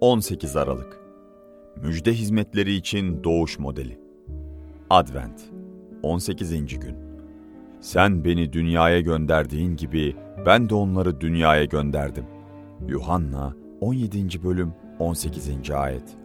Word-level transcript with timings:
18 0.00 0.56
Aralık 0.56 1.00
Müjde 1.82 2.12
hizmetleri 2.12 2.74
için 2.74 3.24
doğuş 3.24 3.58
modeli 3.58 4.00
Advent 4.90 5.40
18. 6.02 6.78
gün 6.78 6.96
Sen 7.80 8.24
beni 8.24 8.52
dünyaya 8.52 9.00
gönderdiğin 9.00 9.76
gibi 9.76 10.16
ben 10.46 10.68
de 10.68 10.74
onları 10.74 11.20
dünyaya 11.20 11.64
gönderdim. 11.64 12.24
Yuhanna 12.88 13.54
17. 13.80 14.44
bölüm 14.44 14.72
18. 14.98 15.70
ayet 15.70 16.16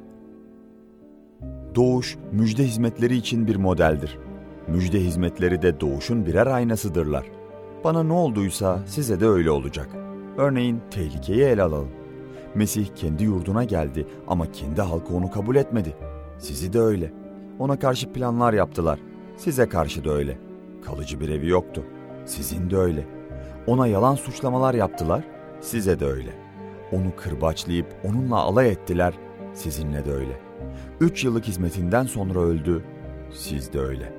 Doğuş, 1.75 2.17
müjde 2.31 2.63
hizmetleri 2.63 3.15
için 3.15 3.47
bir 3.47 3.55
modeldir. 3.55 4.17
Müjde 4.67 4.99
hizmetleri 4.99 5.61
de 5.61 5.79
doğuşun 5.79 6.25
birer 6.25 6.47
aynasıdırlar. 6.47 7.25
Bana 7.83 8.03
ne 8.03 8.13
olduysa 8.13 8.79
size 8.85 9.19
de 9.19 9.27
öyle 9.27 9.51
olacak. 9.51 9.89
Örneğin 10.37 10.81
tehlikeyi 10.91 11.41
ele 11.41 11.63
alalım. 11.63 12.02
Mesih 12.55 12.87
kendi 12.95 13.23
yurduna 13.23 13.63
geldi 13.63 14.07
ama 14.27 14.51
kendi 14.51 14.81
halkı 14.81 15.13
onu 15.13 15.31
kabul 15.31 15.55
etmedi. 15.55 15.95
Sizi 16.37 16.73
de 16.73 16.79
öyle. 16.79 17.13
Ona 17.59 17.79
karşı 17.79 18.13
planlar 18.13 18.53
yaptılar. 18.53 18.99
Size 19.37 19.69
karşı 19.69 20.05
da 20.05 20.11
öyle. 20.11 20.37
Kalıcı 20.85 21.19
bir 21.19 21.29
evi 21.29 21.49
yoktu. 21.49 21.83
Sizin 22.25 22.69
de 22.69 22.77
öyle. 22.77 23.07
Ona 23.67 23.87
yalan 23.87 24.15
suçlamalar 24.15 24.73
yaptılar. 24.73 25.23
Size 25.61 25.99
de 25.99 26.05
öyle. 26.05 26.29
Onu 26.91 27.15
kırbaçlayıp 27.17 27.87
onunla 28.03 28.37
alay 28.37 28.69
ettiler. 28.71 29.13
Sizinle 29.53 30.05
de 30.05 30.11
öyle. 30.11 30.39
Üç 30.99 31.23
yıllık 31.23 31.45
hizmetinden 31.45 32.05
sonra 32.05 32.39
öldü. 32.39 32.83
Siz 33.31 33.73
de 33.73 33.79
öyle. 33.79 34.13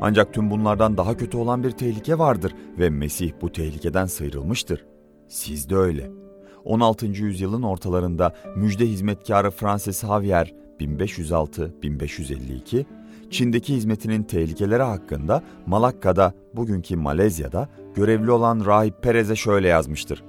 Ancak 0.00 0.34
tüm 0.34 0.50
bunlardan 0.50 0.96
daha 0.96 1.16
kötü 1.16 1.36
olan 1.36 1.64
bir 1.64 1.70
tehlike 1.70 2.18
vardır 2.18 2.54
ve 2.78 2.90
Mesih 2.90 3.32
bu 3.40 3.52
tehlikeden 3.52 4.06
sıyrılmıştır. 4.06 4.86
Siz 5.28 5.70
de 5.70 5.76
öyle.'' 5.76 6.29
16. 6.64 7.06
yüzyılın 7.06 7.62
ortalarında 7.62 8.34
müjde 8.56 8.86
hizmetkarı 8.86 9.50
Francis 9.50 10.04
Xavier 10.04 10.54
1506-1552, 10.80 12.84
Çin'deki 13.30 13.74
hizmetinin 13.74 14.22
tehlikeleri 14.22 14.82
hakkında 14.82 15.42
Malakka'da, 15.66 16.34
bugünkü 16.54 16.96
Malezya'da 16.96 17.68
görevli 17.94 18.30
olan 18.30 18.66
Rahip 18.66 19.02
Perez'e 19.02 19.36
şöyle 19.36 19.68
yazmıştır. 19.68 20.22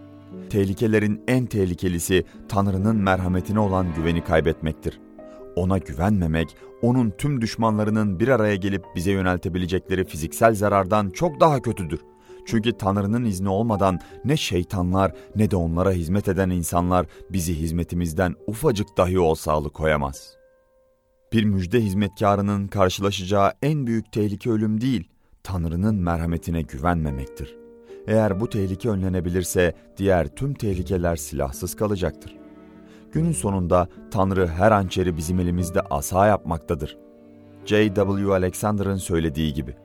Tehlikelerin 0.50 1.23
en 1.28 1.45
tehlikelisi 1.45 2.23
Tanrı'nın 2.50 2.95
merhametine 2.95 3.59
olan 3.59 3.88
güveni 3.95 4.23
kaybetmektir. 4.23 5.00
Ona 5.55 5.77
güvenmemek, 5.77 6.55
onun 6.81 7.14
tüm 7.17 7.42
düşmanlarının 7.42 8.20
bir 8.20 8.27
araya 8.27 8.55
gelip 8.55 8.86
bize 8.95 9.11
yöneltebilecekleri 9.11 10.05
fiziksel 10.05 10.55
zarardan 10.55 11.09
çok 11.09 11.39
daha 11.39 11.61
kötüdür. 11.61 12.00
Çünkü 12.52 12.77
Tanrı'nın 12.77 13.25
izni 13.25 13.49
olmadan 13.49 13.99
ne 14.25 14.38
şeytanlar 14.38 15.13
ne 15.35 15.52
de 15.52 15.55
onlara 15.55 15.91
hizmet 15.91 16.27
eden 16.27 16.49
insanlar 16.49 17.05
bizi 17.30 17.55
hizmetimizden 17.55 18.35
ufacık 18.47 18.97
dahi 18.97 19.19
olsa 19.19 19.52
alıkoyamaz. 19.52 20.33
Bir 21.33 21.43
müjde 21.43 21.81
hizmetkarının 21.81 22.67
karşılaşacağı 22.67 23.53
en 23.61 23.88
büyük 23.88 24.11
tehlike 24.11 24.49
ölüm 24.49 24.81
değil, 24.81 25.09
Tanrı'nın 25.43 25.95
merhametine 25.95 26.61
güvenmemektir. 26.61 27.55
Eğer 28.08 28.39
bu 28.39 28.49
tehlike 28.49 28.89
önlenebilirse 28.89 29.75
diğer 29.97 30.27
tüm 30.27 30.53
tehlikeler 30.53 31.15
silahsız 31.15 31.75
kalacaktır. 31.75 32.38
Günün 33.11 33.31
sonunda 33.31 33.88
Tanrı 34.11 34.47
her 34.47 34.71
hançeri 34.71 35.17
bizim 35.17 35.39
elimizde 35.39 35.81
asa 35.81 36.27
yapmaktadır. 36.27 36.97
J.W. 37.65 38.33
Alexander'ın 38.33 38.97
söylediği 38.97 39.53
gibi 39.53 39.75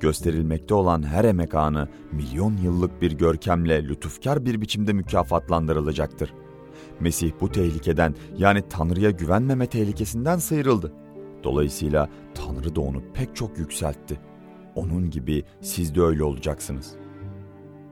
gösterilmekte 0.00 0.74
olan 0.74 1.02
her 1.02 1.24
emek 1.24 1.54
anı 1.54 1.88
milyon 2.12 2.56
yıllık 2.56 3.02
bir 3.02 3.12
görkemle 3.12 3.88
lütufkar 3.88 4.44
bir 4.44 4.60
biçimde 4.60 4.92
mükafatlandırılacaktır. 4.92 6.34
Mesih 7.00 7.32
bu 7.40 7.48
tehlikeden 7.48 8.14
yani 8.38 8.62
Tanrı'ya 8.68 9.10
güvenmeme 9.10 9.66
tehlikesinden 9.66 10.38
sıyrıldı. 10.38 10.92
Dolayısıyla 11.44 12.08
Tanrı 12.34 12.76
da 12.76 12.80
onu 12.80 13.02
pek 13.14 13.36
çok 13.36 13.58
yükseltti. 13.58 14.20
Onun 14.74 15.10
gibi 15.10 15.44
siz 15.60 15.94
de 15.94 16.02
öyle 16.02 16.24
olacaksınız. 16.24 16.92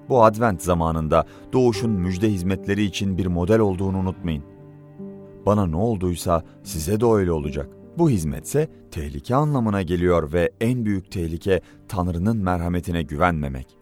Bu 0.09 0.25
advent 0.25 0.63
zamanında 0.63 1.27
doğuşun 1.53 1.91
müjde 1.91 2.31
hizmetleri 2.31 2.83
için 2.83 3.19
bir 3.19 3.27
model 3.27 3.59
olduğunu 3.59 3.99
unutmayın. 3.99 4.45
Bana 5.47 5.67
ne 5.67 5.77
olduysa 5.77 6.43
size 6.63 7.01
de 7.01 7.07
öyle 7.07 7.33
olacak.'' 7.33 7.84
Bu 7.99 8.11
hizmetse 8.11 8.69
tehlike 8.91 9.35
anlamına 9.35 9.83
geliyor 9.83 10.33
ve 10.33 10.53
en 10.61 10.85
büyük 10.85 11.13
tehlike 11.13 11.61
Tanrı'nın 11.89 12.37
merhametine 12.37 13.03
güvenmemek. 13.03 13.77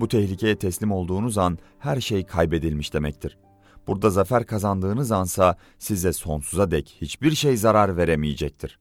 Bu 0.00 0.08
tehlikeye 0.08 0.58
teslim 0.58 0.92
olduğunuz 0.92 1.38
an 1.38 1.58
her 1.78 2.00
şey 2.00 2.26
kaybedilmiş 2.26 2.94
demektir. 2.94 3.38
Burada 3.86 4.10
zafer 4.10 4.46
kazandığınız 4.46 5.12
ansa 5.12 5.56
size 5.78 6.12
sonsuza 6.12 6.70
dek 6.70 6.96
hiçbir 7.00 7.30
şey 7.30 7.56
zarar 7.56 7.96
veremeyecektir. 7.96 8.78